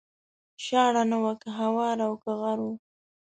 شاړه 0.65 1.03
نه 1.11 1.17
وه 1.23 1.33
که 1.41 1.49
هواره 1.59 2.03
او 2.09 2.13
که 2.23 2.31
غر 2.39 2.59
و 2.63 2.67